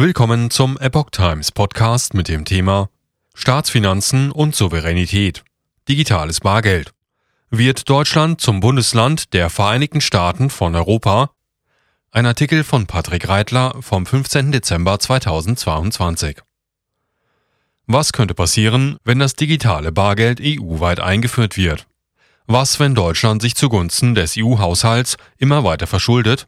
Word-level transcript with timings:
Willkommen 0.00 0.48
zum 0.52 0.78
Epoch 0.78 1.10
Times 1.10 1.50
Podcast 1.50 2.14
mit 2.14 2.28
dem 2.28 2.44
Thema 2.44 2.88
Staatsfinanzen 3.34 4.30
und 4.30 4.54
Souveränität. 4.54 5.42
Digitales 5.88 6.38
Bargeld. 6.38 6.92
Wird 7.50 7.90
Deutschland 7.90 8.40
zum 8.40 8.60
Bundesland 8.60 9.34
der 9.34 9.50
Vereinigten 9.50 10.00
Staaten 10.00 10.50
von 10.50 10.76
Europa? 10.76 11.32
Ein 12.12 12.26
Artikel 12.26 12.62
von 12.62 12.86
Patrick 12.86 13.28
Reitler 13.28 13.74
vom 13.80 14.06
15. 14.06 14.52
Dezember 14.52 15.00
2022. 15.00 16.42
Was 17.88 18.12
könnte 18.12 18.34
passieren, 18.34 18.98
wenn 19.02 19.18
das 19.18 19.34
digitale 19.34 19.90
Bargeld 19.90 20.40
EU-weit 20.40 21.00
eingeführt 21.00 21.56
wird? 21.56 21.88
Was, 22.46 22.78
wenn 22.78 22.94
Deutschland 22.94 23.42
sich 23.42 23.56
zugunsten 23.56 24.14
des 24.14 24.36
EU-Haushalts 24.38 25.16
immer 25.38 25.64
weiter 25.64 25.88
verschuldet 25.88 26.46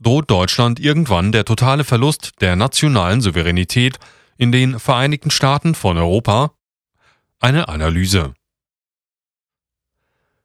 droht 0.00 0.30
Deutschland 0.30 0.80
irgendwann 0.80 1.32
der 1.32 1.44
totale 1.44 1.84
Verlust 1.84 2.32
der 2.40 2.56
nationalen 2.56 3.20
Souveränität 3.20 3.98
in 4.36 4.52
den 4.52 4.78
Vereinigten 4.78 5.30
Staaten 5.30 5.74
von 5.74 5.96
Europa? 5.96 6.52
Eine 7.40 7.68
Analyse. 7.68 8.34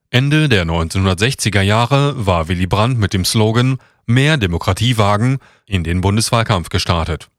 Ende 0.10 0.50
der 0.50 0.66
1960er 0.66 1.62
Jahre 1.62 2.26
war 2.26 2.48
Willy 2.48 2.68
Brandt 2.68 3.00
mit 3.00 3.14
dem 3.14 3.26
Slogan 3.26 3.78
Mehr 4.06 4.38
Demokratie 4.38 4.98
wagen 4.98 5.40
in 5.66 5.84
den 5.84 6.02
Bundeswahlkampf 6.02 6.70
gestartet. 6.70 7.30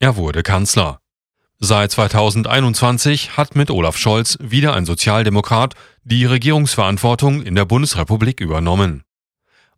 Er 0.00 0.16
wurde 0.16 0.42
Kanzler. 0.42 1.00
Seit 1.58 1.90
2021 1.92 3.36
hat 3.36 3.56
mit 3.56 3.70
Olaf 3.70 3.96
Scholz 3.96 4.38
wieder 4.40 4.74
ein 4.74 4.86
Sozialdemokrat 4.86 5.74
die 6.02 6.24
Regierungsverantwortung 6.24 7.42
in 7.42 7.54
der 7.54 7.64
Bundesrepublik 7.64 8.40
übernommen 8.40 9.04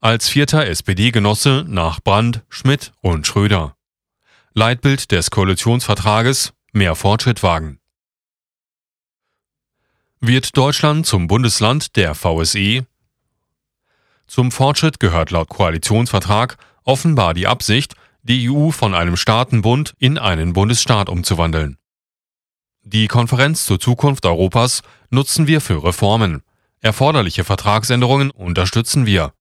als 0.01 0.29
vierter 0.29 0.67
SPD-Genosse 0.67 1.65
nach 1.69 2.01
Brandt, 2.01 2.43
Schmidt 2.49 2.93
und 3.01 3.27
Schröder. 3.27 3.77
Leitbild 4.55 5.11
des 5.13 5.31
Koalitionsvertrages 5.31 6.53
Mehr 6.73 6.95
Fortschritt 6.95 7.43
wagen. 7.43 7.79
Wird 10.21 10.57
Deutschland 10.57 11.07
zum 11.07 11.27
Bundesland 11.27 11.97
der 11.97 12.15
VSE? 12.15 12.87
Zum 14.27 14.51
Fortschritt 14.51 15.01
gehört 15.01 15.30
laut 15.30 15.49
Koalitionsvertrag 15.49 16.59
offenbar 16.85 17.33
die 17.33 17.47
Absicht, 17.47 17.95
die 18.23 18.51
EU 18.51 18.71
von 18.71 18.95
einem 18.95 19.16
Staatenbund 19.16 19.95
in 19.99 20.19
einen 20.19 20.53
Bundesstaat 20.53 21.09
umzuwandeln. 21.09 21.79
Die 22.83 23.09
Konferenz 23.09 23.66
zur 23.66 23.81
Zukunft 23.81 24.27
Europas 24.27 24.83
nutzen 25.10 25.47
wir 25.47 25.60
für 25.60 25.83
Reformen. 25.83 26.43
Erforderliche 26.81 27.45
Vertragsänderungen 27.45 28.31
unterstützen 28.31 29.07
wir. 29.07 29.33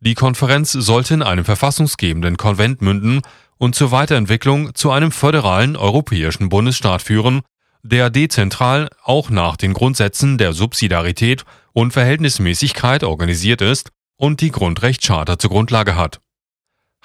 Die 0.00 0.14
Konferenz 0.14 0.72
sollte 0.72 1.14
in 1.14 1.22
einem 1.22 1.44
verfassungsgebenden 1.44 2.36
Konvent 2.36 2.82
münden 2.82 3.22
und 3.56 3.74
zur 3.74 3.90
Weiterentwicklung 3.90 4.74
zu 4.74 4.90
einem 4.90 5.10
föderalen 5.10 5.76
europäischen 5.76 6.48
Bundesstaat 6.48 7.02
führen, 7.02 7.42
der 7.82 8.10
dezentral 8.10 8.88
auch 9.02 9.30
nach 9.30 9.56
den 9.56 9.72
Grundsätzen 9.72 10.38
der 10.38 10.52
Subsidiarität 10.52 11.44
und 11.72 11.92
Verhältnismäßigkeit 11.92 13.02
organisiert 13.02 13.60
ist 13.60 13.90
und 14.16 14.40
die 14.40 14.50
Grundrechtscharta 14.50 15.38
zur 15.38 15.50
Grundlage 15.50 15.96
hat. 15.96 16.20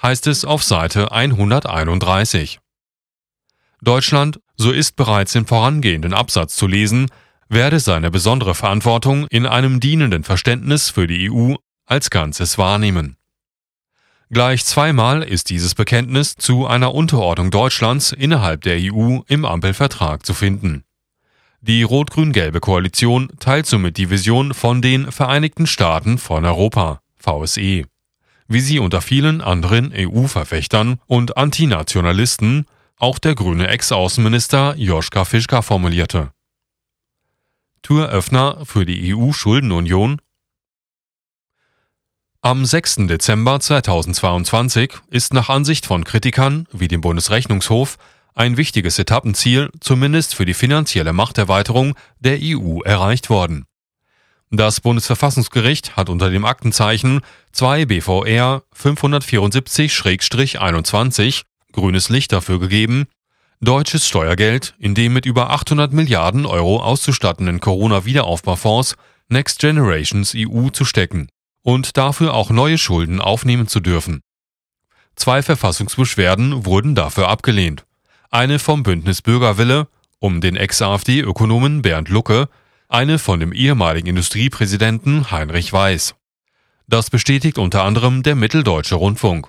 Heißt 0.00 0.26
es 0.26 0.44
auf 0.44 0.62
Seite 0.62 1.12
131. 1.12 2.60
Deutschland, 3.80 4.40
so 4.56 4.70
ist 4.70 4.96
bereits 4.96 5.34
im 5.34 5.46
vorangehenden 5.46 6.14
Absatz 6.14 6.56
zu 6.56 6.66
lesen, 6.66 7.08
werde 7.48 7.80
seine 7.80 8.10
besondere 8.10 8.54
Verantwortung 8.54 9.26
in 9.28 9.46
einem 9.46 9.80
dienenden 9.80 10.24
Verständnis 10.24 10.90
für 10.90 11.06
die 11.06 11.30
EU 11.30 11.54
als 11.86 12.10
Ganzes 12.10 12.58
wahrnehmen. 12.58 13.16
Gleich 14.30 14.64
zweimal 14.64 15.22
ist 15.22 15.50
dieses 15.50 15.74
Bekenntnis 15.74 16.34
zu 16.34 16.66
einer 16.66 16.94
Unterordnung 16.94 17.50
Deutschlands 17.50 18.12
innerhalb 18.12 18.62
der 18.62 18.78
EU 18.80 19.20
im 19.28 19.44
Ampelvertrag 19.44 20.24
zu 20.24 20.34
finden. 20.34 20.84
Die 21.60 21.82
rot-grün-gelbe 21.82 22.60
Koalition 22.60 23.30
teilt 23.38 23.66
somit 23.66 23.96
die 23.96 24.10
Vision 24.10 24.52
von 24.52 24.82
den 24.82 25.10
Vereinigten 25.12 25.66
Staaten 25.66 26.18
von 26.18 26.44
Europa, 26.44 27.00
VSE, 27.16 27.84
wie 28.48 28.60
sie 28.60 28.78
unter 28.80 29.00
vielen 29.00 29.40
anderen 29.40 29.92
EU-Verfechtern 29.94 31.00
und 31.06 31.36
Antinationalisten 31.36 32.66
auch 32.98 33.18
der 33.18 33.34
grüne 33.34 33.68
Ex-Außenminister 33.68 34.74
Joschka 34.76 35.24
Fischka 35.24 35.62
formulierte. 35.62 36.32
Türöffner 37.82 38.64
für 38.64 38.86
die 38.86 39.14
EU-Schuldenunion 39.14 40.20
am 42.44 42.64
6. 42.66 43.06
Dezember 43.06 43.58
2022 43.58 44.92
ist 45.08 45.32
nach 45.32 45.48
Ansicht 45.48 45.86
von 45.86 46.04
Kritikern 46.04 46.68
wie 46.72 46.88
dem 46.88 47.00
Bundesrechnungshof 47.00 47.96
ein 48.34 48.58
wichtiges 48.58 48.98
Etappenziel 48.98 49.70
zumindest 49.80 50.34
für 50.34 50.44
die 50.44 50.52
finanzielle 50.52 51.14
Machterweiterung 51.14 51.94
der 52.20 52.36
EU 52.42 52.82
erreicht 52.82 53.30
worden. 53.30 53.64
Das 54.50 54.82
Bundesverfassungsgericht 54.82 55.96
hat 55.96 56.10
unter 56.10 56.28
dem 56.28 56.44
Aktenzeichen 56.44 57.22
2 57.52 57.86
BVR 57.86 58.62
574-21 58.78 61.44
grünes 61.72 62.10
Licht 62.10 62.30
dafür 62.30 62.60
gegeben, 62.60 63.06
deutsches 63.62 64.06
Steuergeld 64.06 64.74
in 64.78 64.94
dem 64.94 65.14
mit 65.14 65.24
über 65.24 65.48
800 65.48 65.94
Milliarden 65.94 66.44
Euro 66.44 66.82
auszustattenden 66.82 67.60
Corona-Wiederaufbaufonds 67.60 68.96
Next 69.30 69.60
Generations 69.60 70.34
EU 70.36 70.68
zu 70.68 70.84
stecken 70.84 71.28
und 71.64 71.96
dafür 71.96 72.34
auch 72.34 72.50
neue 72.50 72.78
Schulden 72.78 73.20
aufnehmen 73.20 73.66
zu 73.66 73.80
dürfen. 73.80 74.20
Zwei 75.16 75.42
Verfassungsbeschwerden 75.42 76.64
wurden 76.64 76.94
dafür 76.94 77.28
abgelehnt. 77.28 77.84
Eine 78.30 78.60
vom 78.60 78.84
Bündnis 78.84 79.22
Bürgerwille 79.22 79.88
um 80.24 80.40
den 80.40 80.56
Ex-AfD-Ökonomen 80.56 81.82
Bernd 81.82 82.08
Lucke, 82.08 82.48
eine 82.88 83.18
von 83.18 83.40
dem 83.40 83.52
ehemaligen 83.52 84.06
Industriepräsidenten 84.06 85.30
Heinrich 85.30 85.70
Weiß. 85.70 86.14
Das 86.86 87.10
bestätigt 87.10 87.58
unter 87.58 87.82
anderem 87.82 88.22
der 88.22 88.34
Mitteldeutsche 88.34 88.94
Rundfunk. 88.94 89.48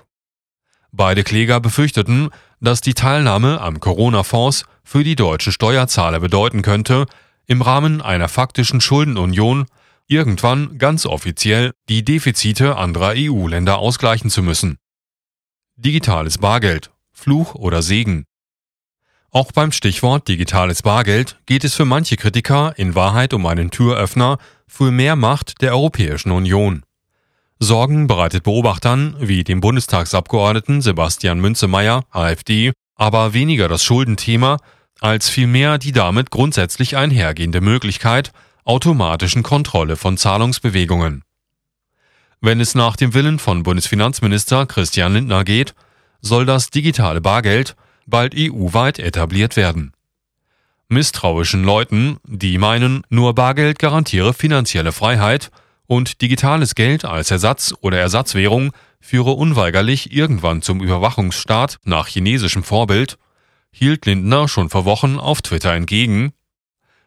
Beide 0.92 1.24
Kläger 1.24 1.60
befürchteten, 1.60 2.28
dass 2.60 2.82
die 2.82 2.92
Teilnahme 2.92 3.60
am 3.62 3.80
Corona-Fonds 3.80 4.66
für 4.84 5.02
die 5.02 5.16
deutschen 5.16 5.52
Steuerzahler 5.52 6.20
bedeuten 6.20 6.60
könnte, 6.60 7.06
im 7.46 7.62
Rahmen 7.62 8.02
einer 8.02 8.28
faktischen 8.28 8.82
Schuldenunion 8.82 9.66
irgendwann 10.08 10.78
ganz 10.78 11.06
offiziell 11.06 11.72
die 11.88 12.04
Defizite 12.04 12.76
anderer 12.76 13.14
EU-Länder 13.16 13.78
ausgleichen 13.78 14.30
zu 14.30 14.42
müssen. 14.42 14.78
Digitales 15.76 16.38
Bargeld, 16.38 16.90
Fluch 17.12 17.54
oder 17.54 17.82
Segen. 17.82 18.24
Auch 19.30 19.52
beim 19.52 19.72
Stichwort 19.72 20.28
digitales 20.28 20.82
Bargeld 20.82 21.38
geht 21.46 21.64
es 21.64 21.74
für 21.74 21.84
manche 21.84 22.16
Kritiker 22.16 22.72
in 22.76 22.94
Wahrheit 22.94 23.34
um 23.34 23.44
einen 23.46 23.70
Türöffner 23.70 24.38
für 24.66 24.90
mehr 24.90 25.16
Macht 25.16 25.60
der 25.60 25.72
Europäischen 25.72 26.30
Union. 26.30 26.84
Sorgen 27.58 28.06
bereitet 28.06 28.44
Beobachtern 28.44 29.16
wie 29.18 29.42
dem 29.42 29.60
Bundestagsabgeordneten 29.60 30.82
Sebastian 30.82 31.40
Münzemeyer, 31.40 32.04
AfD, 32.10 32.72
aber 32.94 33.34
weniger 33.34 33.68
das 33.68 33.82
Schuldenthema, 33.82 34.58
als 35.00 35.28
vielmehr 35.28 35.78
die 35.78 35.92
damit 35.92 36.30
grundsätzlich 36.30 36.96
einhergehende 36.96 37.60
Möglichkeit, 37.60 38.32
automatischen 38.66 39.44
Kontrolle 39.44 39.96
von 39.96 40.18
Zahlungsbewegungen. 40.18 41.22
Wenn 42.40 42.60
es 42.60 42.74
nach 42.74 42.96
dem 42.96 43.14
Willen 43.14 43.38
von 43.38 43.62
Bundesfinanzminister 43.62 44.66
Christian 44.66 45.14
Lindner 45.14 45.44
geht, 45.44 45.74
soll 46.20 46.44
das 46.46 46.70
digitale 46.70 47.20
Bargeld 47.20 47.76
bald 48.06 48.34
EU-weit 48.36 48.98
etabliert 48.98 49.56
werden. 49.56 49.92
Misstrauischen 50.88 51.64
Leuten, 51.64 52.18
die 52.24 52.58
meinen, 52.58 53.02
nur 53.08 53.34
Bargeld 53.34 53.78
garantiere 53.78 54.34
finanzielle 54.34 54.92
Freiheit 54.92 55.50
und 55.86 56.20
digitales 56.20 56.74
Geld 56.74 57.04
als 57.04 57.30
Ersatz 57.30 57.72
oder 57.80 57.98
Ersatzwährung 57.98 58.72
führe 59.00 59.30
unweigerlich 59.30 60.12
irgendwann 60.12 60.62
zum 60.62 60.82
Überwachungsstaat 60.82 61.78
nach 61.84 62.08
chinesischem 62.08 62.64
Vorbild, 62.64 63.18
hielt 63.70 64.06
Lindner 64.06 64.48
schon 64.48 64.70
vor 64.70 64.84
Wochen 64.84 65.18
auf 65.18 65.42
Twitter 65.42 65.72
entgegen, 65.72 66.32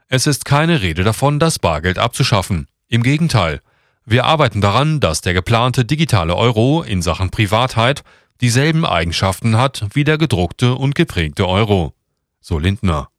es 0.10 0.26
ist 0.26 0.44
keine 0.44 0.82
Rede 0.82 1.04
davon, 1.04 1.40
das 1.40 1.60
Bargeld 1.60 2.00
abzuschaffen. 2.00 2.68
Im 2.88 3.04
Gegenteil, 3.04 3.62
wir 4.06 4.26
arbeiten 4.26 4.60
daran, 4.60 5.00
dass 5.00 5.22
der 5.22 5.36
geplante 5.36 5.86
digitale 5.86 6.36
Euro 6.36 6.82
in 6.82 7.04
Sachen 7.04 7.30
Privatheit 7.30 8.04
dieselben 8.42 8.86
Eigenschaften 8.86 9.56
hat 9.56 9.86
wie 9.94 10.04
der 10.04 10.18
gedruckte 10.18 10.74
und 10.74 10.96
geprägte 10.96 11.48
Euro. 11.48 11.94
So 12.42 12.58
Lindner. 12.58 13.10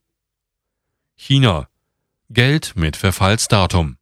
China. 1.14 1.68
Geld 2.28 2.72
mit 2.74 2.96
Verfallsdatum. 2.96 3.96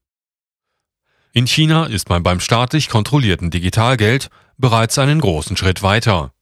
In 1.32 1.46
China 1.46 1.84
ist 1.84 2.08
man 2.08 2.22
beim 2.22 2.40
staatlich 2.40 2.88
kontrollierten 2.88 3.50
Digitalgeld 3.50 4.30
bereits 4.56 4.98
einen 4.98 5.20
großen 5.20 5.58
Schritt 5.58 5.82
weiter. 5.82 6.32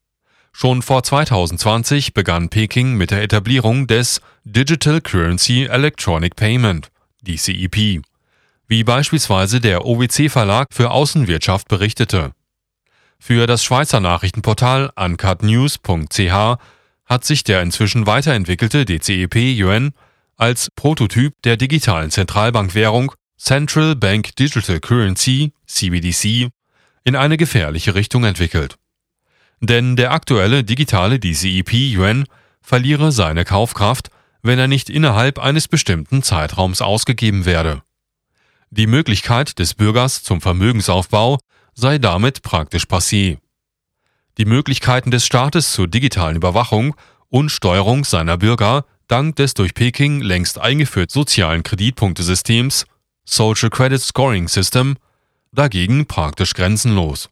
Schon 0.58 0.80
vor 0.80 1.02
2020 1.02 2.14
begann 2.14 2.48
Peking 2.48 2.94
mit 2.94 3.10
der 3.10 3.22
Etablierung 3.22 3.86
des 3.86 4.22
Digital 4.44 5.02
Currency 5.02 5.64
Electronic 5.64 6.34
Payment, 6.34 6.88
DCEP, 7.20 8.00
wie 8.66 8.82
beispielsweise 8.82 9.60
der 9.60 9.84
OWC 9.84 10.30
Verlag 10.30 10.68
für 10.72 10.92
Außenwirtschaft 10.92 11.68
berichtete. 11.68 12.32
Für 13.18 13.46
das 13.46 13.64
Schweizer 13.64 14.00
Nachrichtenportal 14.00 14.92
uncutnews.ch 14.96 16.56
hat 17.04 17.24
sich 17.26 17.44
der 17.44 17.60
inzwischen 17.60 18.06
weiterentwickelte 18.06 18.86
DCEP 18.86 19.36
Yuan 19.60 19.92
als 20.38 20.70
Prototyp 20.74 21.34
der 21.44 21.58
digitalen 21.58 22.10
Zentralbankwährung 22.10 23.12
Central 23.36 23.94
Bank 23.94 24.34
Digital 24.36 24.80
Currency 24.80 25.52
CBDC 25.66 26.48
in 27.04 27.14
eine 27.14 27.36
gefährliche 27.36 27.94
Richtung 27.94 28.24
entwickelt. 28.24 28.78
Denn 29.60 29.96
der 29.96 30.12
aktuelle 30.12 30.64
digitale 30.64 31.18
DCEP 31.18 31.72
Yuan 31.72 32.24
verliere 32.60 33.12
seine 33.12 33.44
Kaufkraft, 33.44 34.10
wenn 34.42 34.58
er 34.58 34.68
nicht 34.68 34.90
innerhalb 34.90 35.38
eines 35.38 35.68
bestimmten 35.68 36.22
Zeitraums 36.22 36.82
ausgegeben 36.82 37.44
werde. 37.44 37.82
Die 38.70 38.86
Möglichkeit 38.86 39.58
des 39.58 39.74
Bürgers 39.74 40.22
zum 40.22 40.40
Vermögensaufbau 40.40 41.38
sei 41.74 41.98
damit 41.98 42.42
praktisch 42.42 42.84
passé. 42.84 43.38
Die 44.38 44.44
Möglichkeiten 44.44 45.10
des 45.10 45.24
Staates 45.24 45.72
zur 45.72 45.88
digitalen 45.88 46.36
Überwachung 46.36 46.94
und 47.28 47.50
Steuerung 47.50 48.04
seiner 48.04 48.36
Bürger 48.36 48.84
dank 49.08 49.36
des 49.36 49.54
durch 49.54 49.74
Peking 49.74 50.20
längst 50.20 50.58
eingeführten 50.58 51.12
sozialen 51.12 51.62
Kreditpunktesystems 51.62 52.86
Social 53.24 53.70
Credit 53.70 54.00
Scoring 54.00 54.48
System 54.48 54.96
dagegen 55.52 56.06
praktisch 56.06 56.54
grenzenlos. 56.54 57.30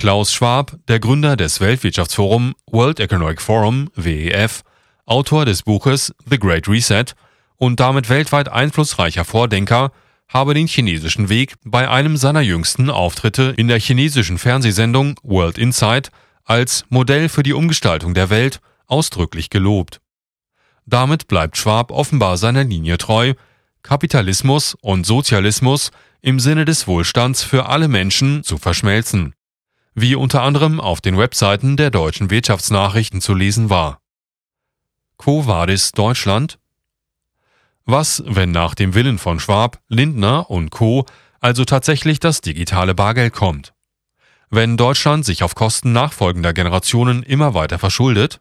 Klaus 0.00 0.32
Schwab, 0.32 0.78
der 0.88 0.98
Gründer 0.98 1.36
des 1.36 1.60
Weltwirtschaftsforum 1.60 2.54
World 2.70 3.00
Economic 3.00 3.42
Forum 3.42 3.90
WEF, 3.94 4.62
Autor 5.04 5.44
des 5.44 5.62
Buches 5.62 6.14
The 6.24 6.38
Great 6.38 6.68
Reset 6.68 7.04
und 7.58 7.80
damit 7.80 8.08
weltweit 8.08 8.48
einflussreicher 8.48 9.26
Vordenker, 9.26 9.92
habe 10.26 10.54
den 10.54 10.68
chinesischen 10.68 11.28
Weg 11.28 11.56
bei 11.66 11.86
einem 11.86 12.16
seiner 12.16 12.40
jüngsten 12.40 12.88
Auftritte 12.88 13.52
in 13.58 13.68
der 13.68 13.78
chinesischen 13.78 14.38
Fernsehsendung 14.38 15.20
World 15.22 15.58
Insight 15.58 16.10
als 16.46 16.86
Modell 16.88 17.28
für 17.28 17.42
die 17.42 17.52
Umgestaltung 17.52 18.14
der 18.14 18.30
Welt 18.30 18.60
ausdrücklich 18.86 19.50
gelobt. 19.50 20.00
Damit 20.86 21.28
bleibt 21.28 21.58
Schwab 21.58 21.90
offenbar 21.90 22.38
seiner 22.38 22.64
Linie 22.64 22.96
treu, 22.96 23.34
Kapitalismus 23.82 24.78
und 24.80 25.04
Sozialismus 25.04 25.90
im 26.22 26.40
Sinne 26.40 26.64
des 26.64 26.86
Wohlstands 26.86 27.42
für 27.42 27.66
alle 27.66 27.88
Menschen 27.88 28.42
zu 28.44 28.56
verschmelzen, 28.56 29.34
wie 30.00 30.14
unter 30.14 30.42
anderem 30.42 30.80
auf 30.80 31.00
den 31.00 31.18
Webseiten 31.18 31.76
der 31.76 31.90
deutschen 31.90 32.30
Wirtschaftsnachrichten 32.30 33.20
zu 33.20 33.34
lesen 33.34 33.70
war. 33.70 34.00
Quo 35.18 35.46
Vadis 35.46 35.92
Deutschland? 35.92 36.58
Was, 37.84 38.22
wenn 38.26 38.50
nach 38.50 38.74
dem 38.74 38.94
Willen 38.94 39.18
von 39.18 39.40
Schwab, 39.40 39.80
Lindner 39.88 40.50
und 40.50 40.70
Co. 40.70 41.06
also 41.40 41.64
tatsächlich 41.64 42.20
das 42.20 42.40
digitale 42.40 42.94
Bargeld 42.94 43.32
kommt? 43.32 43.74
Wenn 44.48 44.76
Deutschland 44.76 45.24
sich 45.24 45.42
auf 45.42 45.54
Kosten 45.54 45.92
nachfolgender 45.92 46.52
Generationen 46.52 47.22
immer 47.22 47.54
weiter 47.54 47.78
verschuldet? 47.78 48.40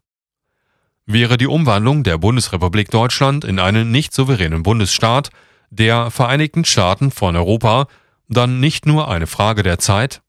Wäre 1.05 1.37
die 1.37 1.47
Umwandlung 1.47 2.03
der 2.03 2.17
Bundesrepublik 2.17 2.91
Deutschland 2.91 3.43
in 3.43 3.59
einen 3.59 3.91
nicht 3.91 4.13
souveränen 4.13 4.63
Bundesstaat 4.63 5.29
der 5.71 6.11
Vereinigten 6.11 6.65
Staaten 6.65 7.11
von 7.11 7.35
Europa 7.35 7.87
dann 8.27 8.59
nicht 8.59 8.85
nur 8.85 9.07
eine 9.09 9.27
Frage 9.27 9.63
der 9.63 9.79
Zeit? 9.79 10.21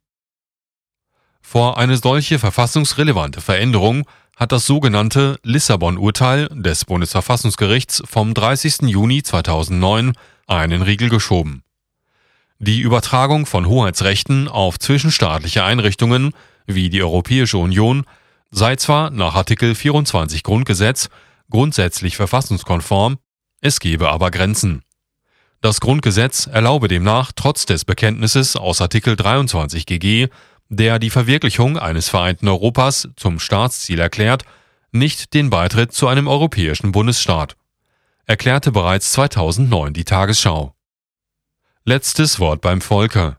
Vor 1.50 1.78
eine 1.78 1.96
solche 1.96 2.38
verfassungsrelevante 2.38 3.40
Veränderung 3.40 4.06
hat 4.36 4.52
das 4.52 4.66
sogenannte 4.66 5.40
Lissabon-Urteil 5.42 6.46
des 6.52 6.84
Bundesverfassungsgerichts 6.84 8.04
vom 8.06 8.34
30. 8.34 8.82
Juni 8.82 9.24
2009 9.24 10.12
einen 10.46 10.82
Riegel 10.82 11.08
geschoben. 11.08 11.64
Die 12.60 12.78
Übertragung 12.78 13.46
von 13.46 13.66
Hoheitsrechten 13.66 14.46
auf 14.46 14.78
zwischenstaatliche 14.78 15.64
Einrichtungen 15.64 16.34
wie 16.66 16.88
die 16.88 17.02
Europäische 17.02 17.58
Union 17.58 18.04
sei 18.52 18.76
zwar 18.76 19.10
nach 19.10 19.34
Artikel 19.34 19.74
24 19.74 20.44
Grundgesetz 20.44 21.08
grundsätzlich 21.50 22.14
verfassungskonform, 22.14 23.18
es 23.60 23.80
gebe 23.80 24.08
aber 24.08 24.30
Grenzen. 24.30 24.84
Das 25.62 25.80
Grundgesetz 25.80 26.46
erlaube 26.46 26.86
demnach 26.86 27.32
trotz 27.34 27.66
des 27.66 27.84
Bekenntnisses 27.84 28.54
aus 28.54 28.80
Artikel 28.80 29.16
23 29.16 29.84
GG 29.84 30.28
der 30.70 30.98
die 30.98 31.10
Verwirklichung 31.10 31.76
eines 31.76 32.08
vereinten 32.08 32.48
Europas 32.48 33.08
zum 33.16 33.38
Staatsziel 33.38 33.98
erklärt, 33.98 34.44
nicht 34.92 35.34
den 35.34 35.50
Beitritt 35.50 35.92
zu 35.92 36.08
einem 36.08 36.28
europäischen 36.28 36.92
Bundesstaat, 36.92 37.56
erklärte 38.24 38.72
bereits 38.72 39.12
2009 39.12 39.92
die 39.92 40.04
Tagesschau. 40.04 40.74
Letztes 41.84 42.38
Wort 42.38 42.60
beim 42.60 42.80
Volke. 42.80 43.36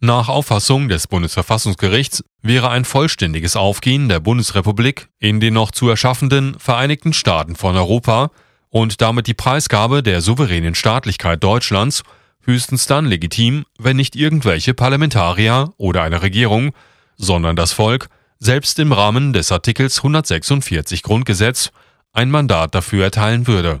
Nach 0.00 0.28
Auffassung 0.28 0.88
des 0.88 1.06
Bundesverfassungsgerichts 1.06 2.24
wäre 2.42 2.70
ein 2.70 2.84
vollständiges 2.84 3.56
Aufgehen 3.56 4.08
der 4.08 4.20
Bundesrepublik 4.20 5.08
in 5.18 5.40
den 5.40 5.54
noch 5.54 5.70
zu 5.70 5.88
erschaffenden 5.88 6.58
Vereinigten 6.58 7.12
Staaten 7.12 7.56
von 7.56 7.76
Europa 7.76 8.30
und 8.70 9.00
damit 9.00 9.26
die 9.26 9.34
Preisgabe 9.34 10.02
der 10.02 10.20
souveränen 10.20 10.74
Staatlichkeit 10.74 11.42
Deutschlands 11.42 12.02
höchstens 12.42 12.86
dann 12.86 13.06
legitim, 13.06 13.64
wenn 13.78 13.96
nicht 13.96 14.16
irgendwelche 14.16 14.74
Parlamentarier 14.74 15.72
oder 15.76 16.02
eine 16.02 16.22
Regierung, 16.22 16.72
sondern 17.16 17.56
das 17.56 17.72
Volk, 17.72 18.08
selbst 18.38 18.78
im 18.78 18.92
Rahmen 18.92 19.32
des 19.32 19.50
Artikels 19.52 19.98
146 19.98 21.02
Grundgesetz, 21.02 21.70
ein 22.12 22.30
Mandat 22.30 22.74
dafür 22.74 23.04
erteilen 23.04 23.46
würde. 23.46 23.80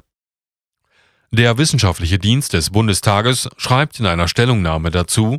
Der 1.30 1.58
wissenschaftliche 1.58 2.18
Dienst 2.18 2.52
des 2.54 2.70
Bundestages 2.70 3.48
schreibt 3.56 4.00
in 4.00 4.06
einer 4.06 4.28
Stellungnahme 4.28 4.90
dazu, 4.90 5.38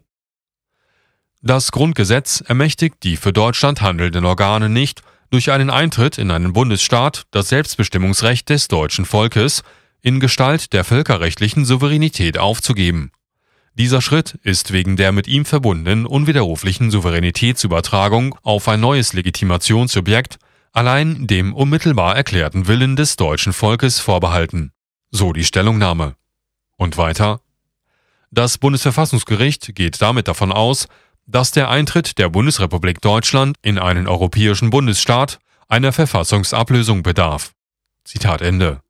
das 1.41 1.71
Grundgesetz 1.71 2.41
ermächtigt 2.41 2.97
die 3.03 3.15
für 3.15 3.31
Deutschland 3.31 3.81
handelnden 3.81 4.25
Organe 4.25 4.67
nicht, 4.67 5.01
durch 5.29 5.51
einen 5.51 5.69
Eintritt 5.69 6.17
in 6.17 6.31
einen 6.31 6.53
Bundesstaat 6.53 7.23
das 7.31 7.49
Selbstbestimmungsrecht 7.49 8.49
des 8.49 8.67
deutschen 8.67 9.05
Volkes 9.05 9.63
in 10.01 10.19
Gestalt 10.19 10.73
der 10.73 10.83
völkerrechtlichen 10.83 11.65
Souveränität 11.65 12.37
aufzugeben. 12.37 13.11
Dieser 13.73 14.01
Schritt 14.01 14.37
ist 14.43 14.73
wegen 14.73 14.97
der 14.97 15.11
mit 15.11 15.27
ihm 15.27 15.45
verbundenen 15.45 16.05
unwiderruflichen 16.05 16.91
Souveränitätsübertragung 16.91 18.37
auf 18.43 18.67
ein 18.67 18.79
neues 18.79 19.13
Legitimationssubjekt 19.13 20.37
allein 20.71 21.27
dem 21.27 21.53
unmittelbar 21.53 22.15
erklärten 22.15 22.67
Willen 22.67 22.95
des 22.95 23.15
deutschen 23.15 23.53
Volkes 23.53 23.99
vorbehalten. 23.99 24.71
So 25.11 25.33
die 25.33 25.43
Stellungnahme. 25.43 26.15
Und 26.77 26.97
weiter. 26.97 27.41
Das 28.31 28.57
Bundesverfassungsgericht 28.57 29.75
geht 29.75 30.01
damit 30.01 30.27
davon 30.27 30.51
aus, 30.51 30.87
dass 31.25 31.51
der 31.51 31.69
Eintritt 31.69 32.17
der 32.17 32.29
Bundesrepublik 32.29 33.01
Deutschland 33.01 33.57
in 33.61 33.77
einen 33.77 34.07
europäischen 34.07 34.69
Bundesstaat 34.69 35.39
einer 35.67 35.91
Verfassungsablösung 35.91 37.03
bedarf. 37.03 37.53
Zitat 38.03 38.41
Ende. 38.41 38.81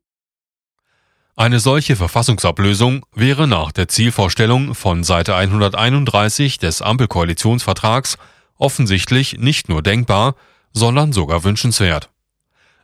Eine 1.40 1.62
solche 1.62 1.96
Verfassungsablösung 1.96 3.06
wäre 3.16 3.48
nach 3.48 3.72
der 3.72 3.88
Zielvorstellung 3.88 4.76
von 4.76 5.06
Seite 5.06 5.38
131 5.38 6.58
des 6.58 6.82
Ampelkoalitionsvertrags 6.82 8.18
offensichtlich 8.58 9.38
nicht 9.38 9.70
nur 9.70 9.82
denkbar, 9.82 10.36
sondern 10.74 11.14
sogar 11.14 11.46
wünschenswert. 11.46 12.10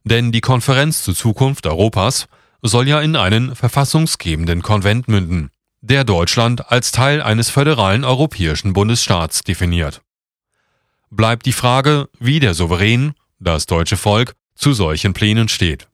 Denn 0.05 0.31
die 0.31 0.39
Konferenz 0.39 1.03
zur 1.03 1.15
Zukunft 1.15 1.67
Europas 1.67 2.29
soll 2.61 2.87
ja 2.87 3.01
in 3.01 3.17
einen 3.17 3.57
verfassungsgebenden 3.57 4.61
Konvent 4.61 5.09
münden, 5.09 5.49
der 5.81 6.05
Deutschland 6.05 6.71
als 6.71 6.93
Teil 6.93 7.21
eines 7.21 7.49
föderalen 7.49 8.05
europäischen 8.05 8.71
Bundesstaats 8.71 9.41
definiert. 9.41 10.01
Bleibt 11.09 11.45
die 11.45 11.51
Frage, 11.51 12.07
wie 12.19 12.39
der 12.39 12.53
Souverän, 12.53 13.15
das 13.37 13.65
deutsche 13.65 13.97
Volk, 13.97 14.33
zu 14.55 14.71
solchen 14.71 15.13
Plänen 15.13 15.49
steht. 15.49 15.89